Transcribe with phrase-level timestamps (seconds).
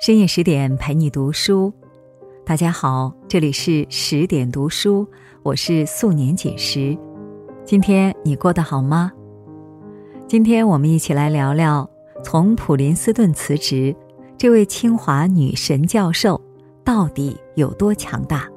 [0.00, 1.72] 深夜十点陪你读书，
[2.46, 5.06] 大家好，这里是十点读书，
[5.42, 6.96] 我是素年锦时。
[7.64, 9.12] 今天你过得好吗？
[10.28, 11.88] 今天我们一起来聊聊
[12.22, 13.94] 从普林斯顿辞职，
[14.36, 16.40] 这位清华女神教授
[16.84, 18.48] 到底有多强大？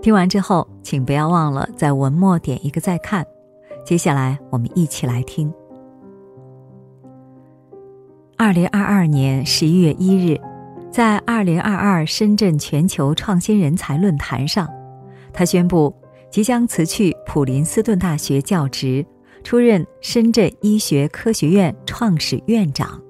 [0.00, 3.26] 听完之后，请不要忘了在文末点一个再看。
[3.84, 5.52] 接下来我们一起来听。
[8.38, 10.40] 二零二二年十一月一日，
[10.92, 14.68] 在二零二二深圳全球创新人才论坛上，
[15.32, 15.92] 他宣布
[16.30, 19.04] 即将辞去普林斯顿大学教职，
[19.42, 23.02] 出任深圳医学科学院创始院长。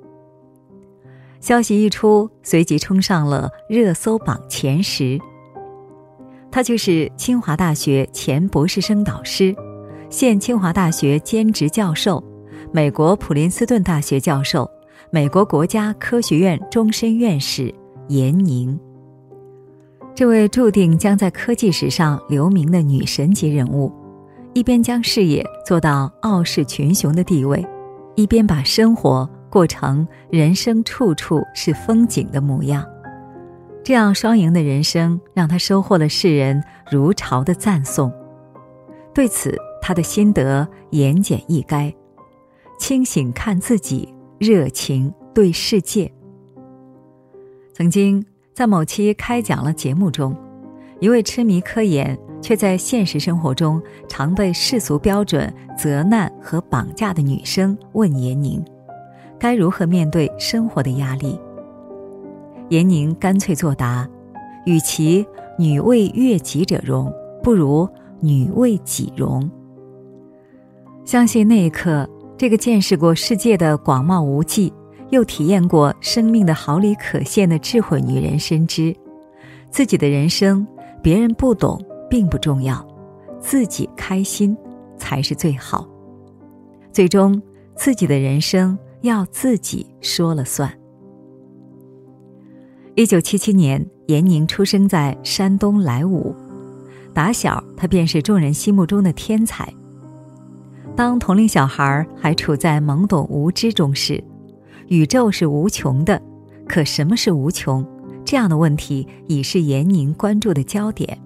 [1.41, 5.21] 消息一出，随即冲上了热搜榜前十。
[6.51, 9.55] 他就是清华大学前博士生导师，
[10.09, 12.25] 现清华大学兼职教授，
[12.73, 14.67] 美国普林斯顿大学教授。
[15.11, 17.75] 美国国家科学院终身院士
[18.09, 18.79] 严宁，
[20.15, 23.91] 这位注定将在科技史上留名的女神级人物，
[24.53, 27.67] 一边将事业做到傲视群雄的地位，
[28.17, 32.85] 一边把生活过成人生处处是风景的模样。
[33.83, 38.13] 这样双赢的人生，让他收获了世人如潮的赞颂。
[39.15, 41.95] 对此，他的心得言简意赅：
[42.79, 44.15] 清醒看自己。
[44.39, 46.11] 热情对世界。
[47.73, 50.37] 曾经在某期开讲了节目中，
[51.01, 58.65] 一位痴迷科研却在现实生活中常被世俗标准责难和绑架的女生问严宁，
[59.39, 61.39] 该如何面对生活的压力？
[62.69, 64.09] 严宁干脆作答：
[64.67, 65.27] 与其
[65.59, 67.89] 女为悦己者容，不如
[68.21, 69.51] 女为己容。
[71.05, 72.09] 相信那一刻。
[72.39, 74.73] 这个见识过世界的广袤无际，
[75.11, 78.95] 又体验过生命的毫厘可现的智慧女人深知，
[79.73, 80.65] 自己的人生
[81.03, 82.87] 别人不懂并不重要，
[83.41, 84.57] 自己开心
[84.97, 85.85] 才是最好。
[86.93, 87.43] 最终，
[87.75, 90.73] 自己的人生要自己说了算。
[92.95, 96.33] 一九七七年，闫宁出生在山东莱芜，
[97.13, 99.69] 打小他便是众人心目中的天才。
[100.99, 104.21] 当同龄小孩还处在懵懂无知中时，
[104.89, 106.21] 宇宙是无穷的，
[106.67, 107.87] 可什么是无穷？
[108.25, 111.17] 这样的问题已是严宁关注的焦点。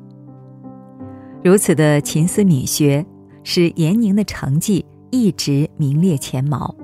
[1.42, 3.02] 如此的勤思敏学，
[3.44, 6.74] 使严宁的成绩一直名列前茅。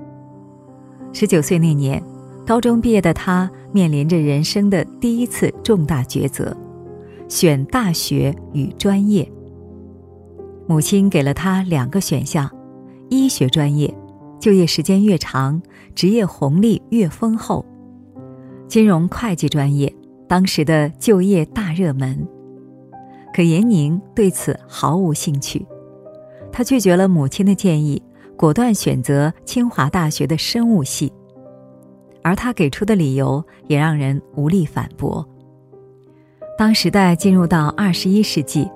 [1.13, 2.03] 十九岁那年，
[2.43, 6.57] 高中毕业的他面临着人生的第一次重大抉择：
[7.27, 9.31] 选大学与专业。
[10.65, 12.49] 母亲给了他两个选项。
[13.09, 13.93] 医学专业，
[14.39, 15.61] 就业时间越长，
[15.93, 17.63] 职业红利越丰厚；
[18.67, 19.93] 金融会计专业，
[20.27, 22.27] 当时的就业大热门。
[23.33, 25.65] 可严宁对此毫无兴趣，
[26.51, 28.01] 他拒绝了母亲的建议，
[28.35, 31.11] 果断选择清华大学的生物系。
[32.21, 35.25] 而他给出的理由也让人无力反驳。
[36.57, 38.69] 当时代进入到二十一世纪，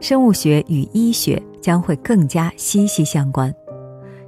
[0.00, 3.54] 生物学与医学将会更加息息相关。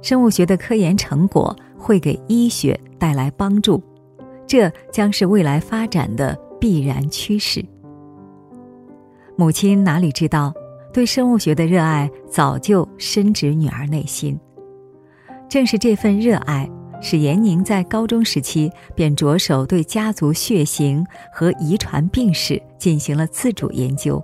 [0.01, 3.81] 生物学的科研成果会给医学带来帮助，
[4.47, 7.63] 这将是未来发展的必然趋势。
[9.35, 10.53] 母亲哪里知道，
[10.93, 14.37] 对生物学的热爱早就深植女儿内心。
[15.47, 16.69] 正是这份热爱，
[17.01, 24.21] 使严宁在高中时期便着手对家族血型和遗传病史进行了自主研究，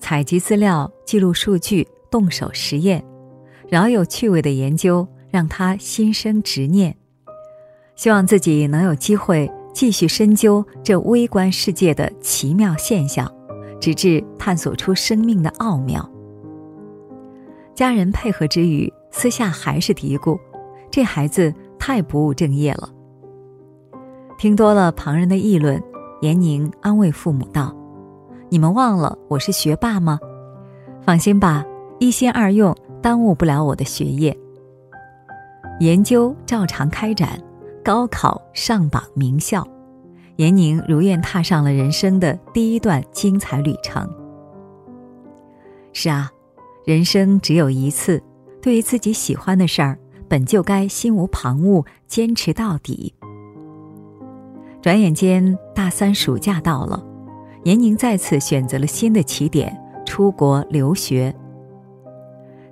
[0.00, 3.04] 采集资料、记录数据、动手实验。
[3.68, 6.96] 饶有趣味的研究让他心生执念，
[7.96, 13.30] 希望自己能有机会继续深究这微观世界的奇妙现象，
[13.80, 16.08] 直至探索出生命的奥妙。
[17.74, 20.38] 家人配合之余，私下还是嘀咕
[20.88, 22.88] ：“这孩子太不务正业了。”
[24.38, 25.82] 听多了旁人的议论，
[26.22, 27.76] 严宁安慰父母道
[28.48, 30.20] ：“你们忘了我是学霸吗？
[31.02, 31.64] 放心吧，
[31.98, 34.36] 一心二用。”耽误不了我的学业，
[35.80, 37.40] 研究照常开展，
[37.84, 39.66] 高考上榜名校，
[40.36, 44.08] 严宁如愿踏上了人生的第一段精彩旅程。
[45.92, 46.30] 是啊，
[46.84, 48.22] 人生只有一次，
[48.60, 49.98] 对于自己喜欢的事儿，
[50.28, 53.14] 本就该心无旁骛，坚持到底。
[54.82, 57.02] 转眼间，大三暑假到了，
[57.64, 61.34] 严宁再次选择了新的起点，出国留学。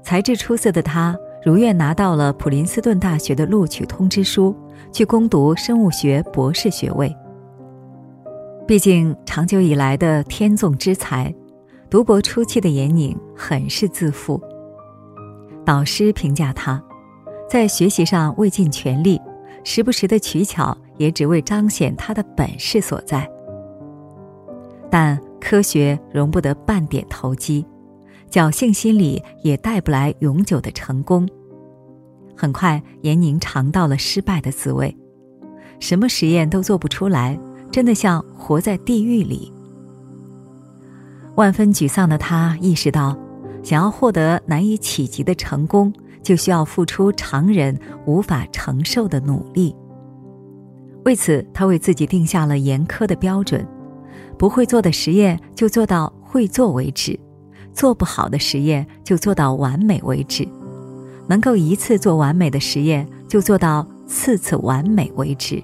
[0.05, 4.55] 才智出色的他，如愿拿到了普林斯顿大学的录取通知书，
[4.93, 7.13] 去攻读生物学博士学位。
[8.67, 11.35] 毕竟长久以来的天纵之才，
[11.89, 14.41] 读博初期的严宁很是自负。
[15.65, 16.83] 导师评价他，
[17.49, 19.19] 在学习上未尽全力，
[19.65, 23.27] 时不时的取巧也只为彰显他的本事所在。
[24.91, 27.67] 但科学容不得半点投机，
[28.35, 31.25] 侥幸心理也带不来永久的成功。
[32.37, 34.93] 很快，严宁尝到了失败的滋味，
[35.79, 37.39] 什么实验都做不出来。
[37.71, 39.53] 真的像活在地狱里。
[41.37, 43.17] 万分沮丧的他意识到，
[43.63, 49.73] 想要获得难以企及的成功，就需要付出常人无法承受的努力。
[51.05, 53.65] 为此，他为自己定下了严苛的标准：
[54.37, 57.19] 不会做的实验就做到会做为止，
[57.75, 60.49] 做不好的实验就做到完美为止，
[61.27, 65.63] 能够一次做完美的实验就做到次次完美为止。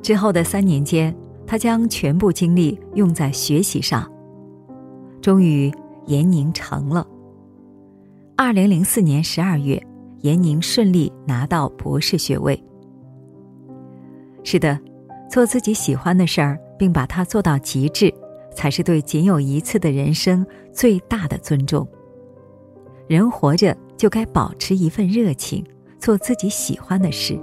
[0.00, 1.14] 之后的三年间，
[1.46, 4.10] 他将全部精力用在学习上。
[5.20, 5.72] 终于，
[6.06, 7.06] 严宁成了。
[8.36, 9.80] 二零零四年十二月，
[10.20, 12.60] 严宁顺利拿到博士学位。
[14.42, 14.78] 是的，
[15.30, 18.12] 做自己喜欢的事儿，并把它做到极致，
[18.54, 21.86] 才是对仅有一次的人生最大的尊重。
[23.08, 25.64] 人活着就该保持一份热情，
[25.98, 27.38] 做自己喜欢的事。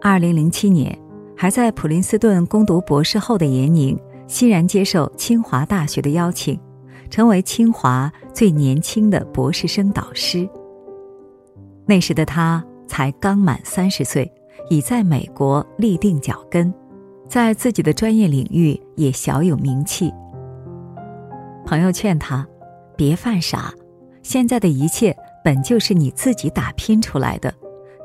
[0.00, 0.96] 二零零七年，
[1.36, 6.58] 还在普林斯顿攻读博士后的严宁，欣然接受清华大学的邀请，
[7.10, 10.48] 成为清华最年轻的博士生导师。
[11.86, 14.30] 那时的他才刚满三十岁，
[14.68, 16.72] 已在美国立定脚跟，
[17.28, 20.12] 在自己的专业领域也小有名气。
[21.64, 22.46] 朋友劝他，
[22.96, 23.72] 别犯傻，
[24.22, 27.52] 现在的一切本就是你自己打拼出来的，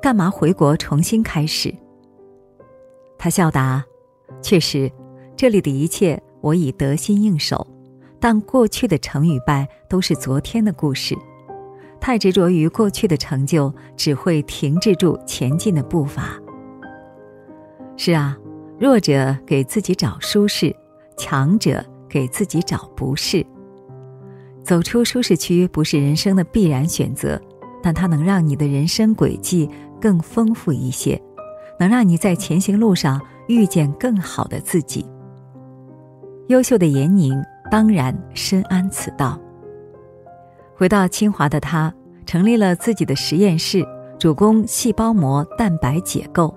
[0.01, 1.73] 干嘛回国重新开始？
[3.18, 3.83] 他笑答
[4.41, 4.91] ：“确实，
[5.38, 7.68] 这里的一切我已得心应手，
[8.19, 11.15] 但过去的成与败都是昨天的故事。
[12.00, 16.39] 太执着于过去的成就，只会停滞住前进的步伐。
[17.95, 18.35] 是啊，
[18.81, 20.75] 弱者给自己找舒适，
[21.16, 23.45] 强者给自己找不适。
[24.63, 27.39] 走出舒适区不是人生的必然选择，
[27.83, 29.69] 但它能让你的人生轨迹
[30.01, 31.22] 更丰富一些。”
[31.80, 35.06] 能让你在前行路上遇见更好的自己。
[36.48, 37.39] 优秀的严宁
[37.72, 39.39] 当然深谙此道。
[40.75, 41.94] 回到清华的他，
[42.25, 43.83] 成立了自己的实验室，
[44.19, 46.56] 主攻细胞膜蛋白解构。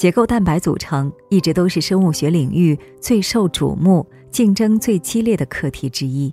[0.00, 6.32] 结构蛋白组成一直都是生物学领域最受瞩目、竞争最激烈的课题之一。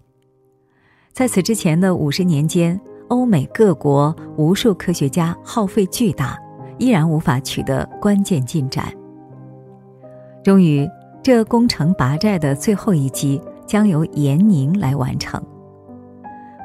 [1.11, 2.79] 在此之前的五十年间，
[3.09, 6.39] 欧美各国无数科学家耗费巨大。
[6.77, 8.85] 依然无法取得关键进展。
[10.45, 10.87] 终于，
[11.21, 15.43] 这攻城拔寨的最后一击将由严宁来完成。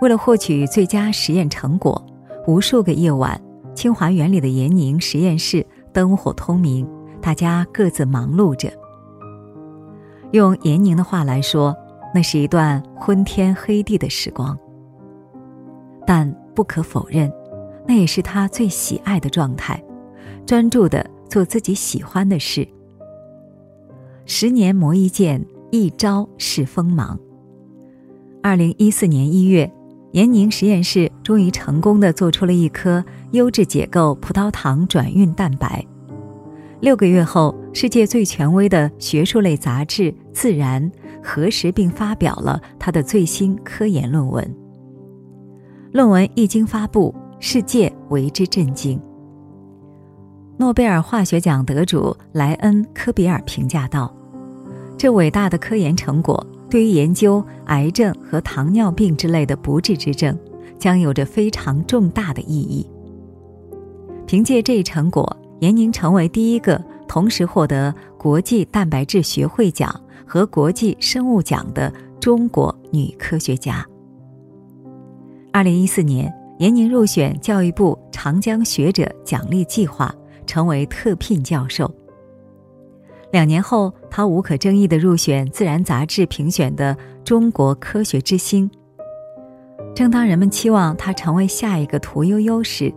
[0.02, 2.00] 为了获取最佳实验成果，
[2.46, 3.40] 无数个夜晚，
[3.74, 6.88] 清华园里的严宁实验室灯火通明，
[7.20, 8.72] 大家各自忙碌着。
[10.32, 11.76] 用严宁的话来说，
[12.14, 14.58] 那是一段昏天黑地的时光。
[16.06, 17.32] 但不可否认，
[17.86, 19.82] 那也是他最喜爱的状态。
[20.44, 22.66] 专注的做自己喜欢的事。
[24.24, 27.18] 十年磨一剑，一朝试锋芒。
[28.42, 29.72] 二零一四年一月，
[30.12, 35.84] 严宁实验室终于成功的做出了一颗优质解构葡萄糖转运蛋白。
[36.80, 40.82] 六个月后，世界最权威的学术类杂志《自然》
[41.22, 44.56] 核实并发表了他的最新科研论文。
[45.92, 49.00] 论文一经发布，世界为之震惊。
[50.58, 54.14] 诺贝尔化学奖得主莱恩·科比尔评价道
[54.98, 60.34] ：“这伟大的科研成果对于研究癌症和糖尿病之类的不治之症，
[60.78, 62.90] 将有着非常重大的意义。
[64.26, 69.94] 凭借这一成果，闫宁成为第一个同时获得国际蛋白质学会奖
[70.26, 73.86] 和国际生物奖的中国女科学家。”
[75.52, 80.10] 二零一四年，闫宁入选教育部长江学者奖励计划。
[80.44, 81.88] 成为特聘教授。
[83.30, 88.70] 两年后，他无可争议的入选《自然》杂志评选的中国科学之星。
[89.94, 92.92] 正当人们期望他成为下一个屠呦呦时，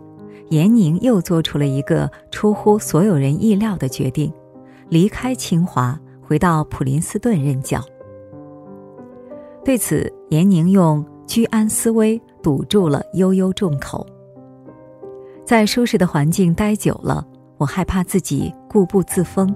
[0.50, 4.30] 严宁又做出了一个出乎所有人意料的决定：
[4.90, 7.82] 离开清华，回到普林斯顿任教。
[9.64, 14.06] 对此，严宁用居安思危堵住了悠悠众口。
[15.46, 19.54] 在舒适的环境待久了，我害怕自己固步自封，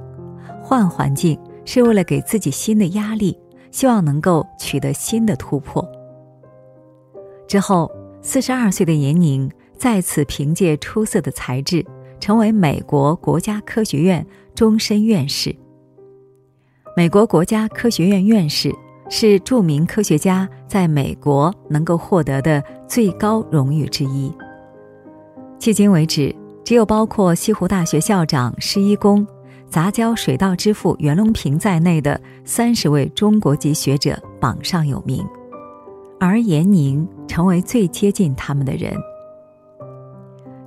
[0.62, 3.38] 换环境是为了给自己新的压力，
[3.70, 5.86] 希望能够取得新的突破。
[7.46, 7.90] 之后，
[8.22, 11.84] 四十二岁的闫宁再次凭借出色的才智，
[12.18, 14.24] 成为美国国家科学院
[14.54, 15.54] 终身院士。
[16.96, 18.72] 美国国家科学院院士
[19.08, 24.30] 是著名科学家在美国能够获得的最高荣誉之一。
[25.58, 29.26] 迄今为止，只有包括西湖大学校长施一公、
[29.70, 35.24] 杂交水稻之父袁隆平在内的三十位中国籍学者榜上有名，
[36.18, 38.92] 而严宁成为最接近他们的人。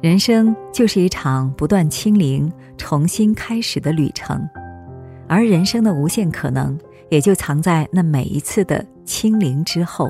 [0.01, 4.41] 人生就是一场不断清零、重新开始的旅程，
[5.27, 6.77] 而人生的无限可能
[7.09, 10.09] 也就藏在那每一次的清零之后。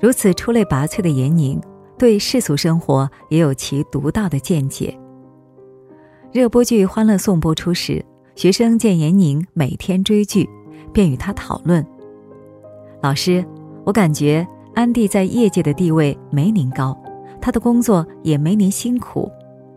[0.00, 1.60] 如此出类拔萃的严宁。
[1.98, 4.98] 对世俗生活也有其独到的见解。
[6.32, 8.02] 热播剧《欢乐颂》播出时，
[8.36, 10.48] 学生见严宁每天追剧，
[10.90, 11.86] 便与他讨论
[13.02, 13.44] ：“老师，
[13.84, 16.98] 我感觉安迪在业界的地位没您高，
[17.38, 19.30] 他的工作也没您辛苦，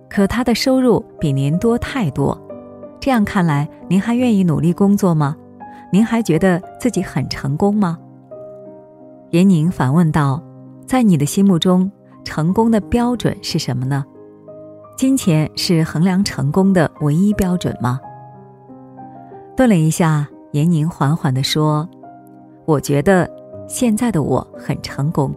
[0.09, 2.41] 可他的收入比您多太多。
[3.01, 5.35] 这样看来，您还愿意努力工作吗？
[5.91, 7.99] 您还觉得自己很成功吗？”
[9.31, 10.41] 严宁反问道
[10.87, 11.91] ：“在你的心目中？”
[12.23, 14.05] 成功的标准是什么呢？
[14.95, 17.99] 金钱是衡量成功的唯一标准吗？
[19.55, 21.87] 顿了一下，严宁缓缓地说
[22.65, 23.29] ：“我觉得
[23.67, 25.35] 现在的我很成功，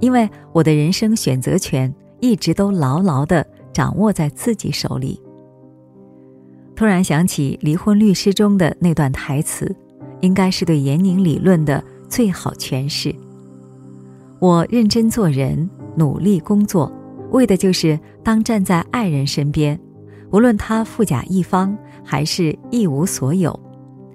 [0.00, 5.20] 因为我的人生选择权一直都牢牢地掌握在自己手里。”
[6.74, 9.76] 突然想起《离婚律师》中的那段台词，
[10.20, 13.14] 应该是对严宁理论的最好诠释。
[14.38, 15.68] 我认真做人。
[15.96, 16.92] 努力工作，
[17.34, 19.78] 为的就是当站在爱人身边，
[20.30, 23.58] 无论他富甲一方还是一无所有，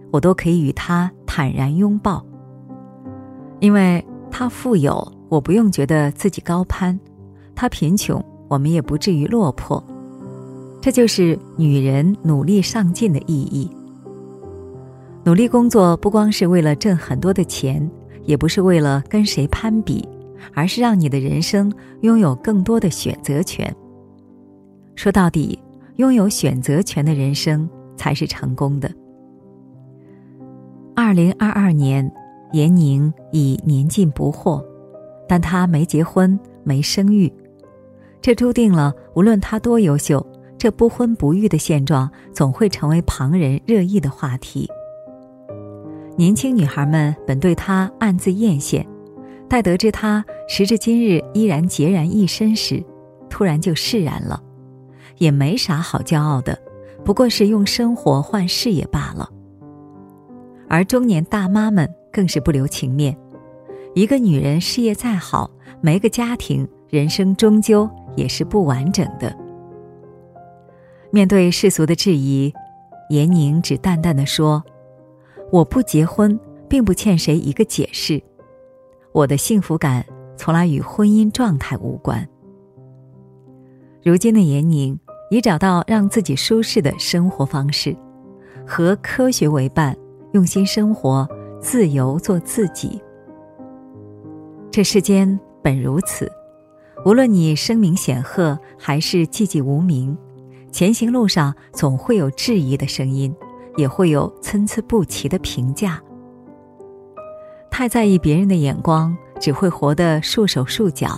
[0.09, 2.25] 我都可以与他坦然拥抱。
[3.59, 6.97] 因为他富有，我不用觉得自己高攀；
[7.53, 9.83] 他贫穷，我们也不至于落魄。
[10.81, 13.69] 这就是女人努力上进的意义。
[15.25, 17.85] 努力工作不光是为了挣很多的钱，
[18.23, 20.07] 也不是为了跟谁攀比。
[20.53, 23.73] 而是让你的人生拥有更多的选择权。
[24.95, 25.57] 说到底，
[25.95, 28.91] 拥有选择权的人生才是成功的。
[30.95, 32.11] 二零二二年，
[32.51, 34.63] 严宁已年近不惑，
[35.27, 37.31] 但她没结婚，没生育，
[38.21, 40.25] 这注定了无论她多优秀，
[40.57, 44.69] 这不婚不育的现状总会成为旁人热议的话题。
[46.17, 48.85] 年轻女孩们本对她暗自艳羡。
[49.49, 52.83] 待得知他时至今日依然孑然一身时，
[53.29, 54.41] 突然就释然了，
[55.17, 56.57] 也没啥好骄傲的，
[57.03, 59.27] 不过是用生活换事业罢了。
[60.67, 63.17] 而中年大妈们更是不留情面，
[63.95, 65.49] 一个女人事业再好，
[65.81, 69.35] 没个家庭，人生终究也是不完整的。
[71.09, 72.53] 面对世俗的质疑，
[73.09, 74.63] 严宁只淡淡的说
[75.51, 76.39] ：“我不结婚，
[76.69, 78.21] 并不欠谁一个解释。”
[79.11, 80.05] 我的幸福感
[80.37, 82.27] 从来与婚姻状态无关。
[84.03, 84.97] 如今的严宁
[85.29, 87.95] 已找到让自己舒适的生活方式，
[88.65, 89.95] 和科学为伴，
[90.33, 91.27] 用心生活，
[91.61, 93.01] 自由做自己。
[94.71, 96.31] 这世间本如此，
[97.05, 100.15] 无论你声名显赫还是寂寂无名，
[100.71, 103.35] 前行路上总会有质疑的声音，
[103.75, 106.01] 也会有参差不齐的评价。
[107.71, 111.09] 太在意别人的眼光，只会活得束手束脚；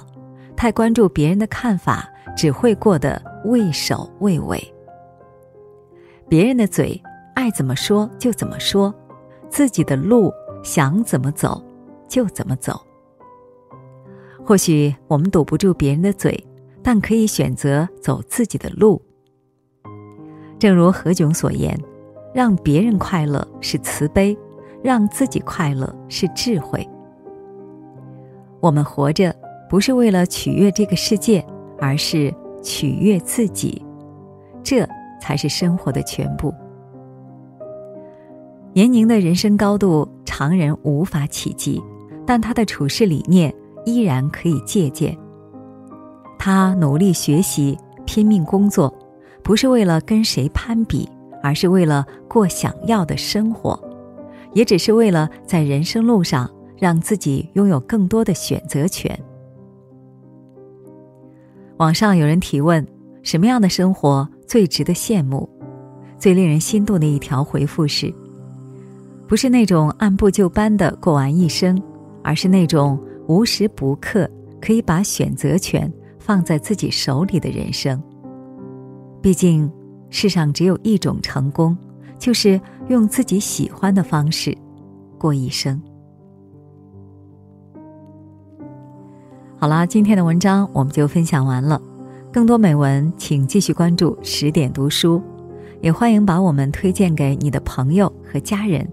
[0.55, 4.73] 太关注别人的看法，只会过得畏首畏尾。
[6.29, 7.01] 别人的嘴
[7.33, 8.93] 爱怎么说就怎么说，
[9.49, 10.31] 自己的路
[10.63, 11.61] 想怎么走
[12.07, 12.79] 就怎么走。
[14.43, 16.45] 或许我们堵不住别人的嘴，
[16.83, 19.01] 但可以选择走自己的路。
[20.59, 21.75] 正如何炅所言
[22.33, 24.37] ：“让别人快乐是慈悲。”
[24.83, 26.87] 让自己快乐是智慧。
[28.59, 29.35] 我们活着
[29.69, 31.43] 不是为了取悦这个世界，
[31.79, 33.83] 而是取悦自己，
[34.63, 34.87] 这
[35.19, 36.53] 才是生活的全部。
[38.73, 41.81] 严宁的人生高度常人无法企及，
[42.25, 43.53] 但他的处事理念
[43.85, 45.17] 依然可以借鉴。
[46.37, 48.93] 他努力学习，拼命工作，
[49.43, 51.09] 不是为了跟谁攀比，
[51.43, 53.77] 而是为了过想要的生活。
[54.53, 59.17] 也只是为了在人生路上让自己拥有更多的选择权。
[61.77, 62.85] 网上有人提问：
[63.23, 65.49] 什么样的生活最值得羡慕？
[66.17, 68.13] 最令人心动的一条回复是：
[69.27, 71.81] 不是那种按部就班的过完一生，
[72.23, 74.29] 而是那种无时不刻
[74.61, 77.99] 可以把选择权放在自己手里的人生。
[79.21, 79.71] 毕竟，
[80.09, 81.75] 世上只有一种成功，
[82.19, 82.59] 就是
[82.91, 84.55] 用自己喜欢的方式
[85.17, 85.81] 过一生。
[89.57, 91.81] 好啦，今天的文章我们就分享完了。
[92.31, 95.21] 更多美文，请继续关注十点读书，
[95.81, 98.87] 也欢迎把我们推荐给你的朋友和家人，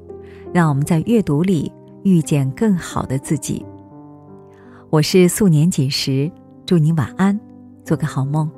[0.53, 3.65] 让我们在阅读里遇见更好的自己。
[4.91, 6.31] 我是素年锦时，
[6.67, 7.39] 祝你晚安，
[7.85, 8.58] 做个好梦。